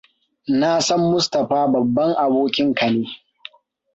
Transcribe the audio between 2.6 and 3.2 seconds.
ka ne.